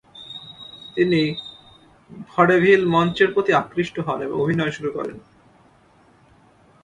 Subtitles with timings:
[0.95, 1.21] তিনি
[2.29, 5.17] ভডেভিল মঞ্চের প্রতি আকৃষ্ট হন এবং অভিনয় শুরু করেন।